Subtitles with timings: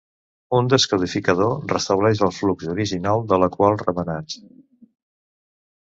[0.59, 4.43] Un descodificador restableix el flux original de la qual remenats.